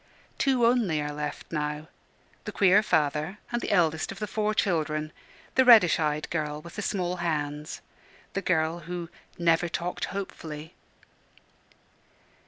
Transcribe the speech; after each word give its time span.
Two 0.39 0.65
only 0.65 0.99
are 0.99 1.11
left 1.13 1.51
now 1.51 1.87
the 2.45 2.51
queer 2.51 2.81
father 2.81 3.37
and 3.51 3.61
the 3.61 3.69
eldest 3.69 4.11
of 4.11 4.17
the 4.17 4.25
four 4.25 4.55
children, 4.55 5.13
the 5.53 5.63
reddish 5.63 5.99
eyed 5.99 6.27
girl 6.31 6.59
with 6.59 6.75
the 6.75 6.81
small 6.81 7.17
hands, 7.17 7.81
the 8.33 8.41
girl 8.41 8.79
who 8.89 9.09
"never 9.37 9.69
talked 9.69 10.05
hopefully." 10.05 10.73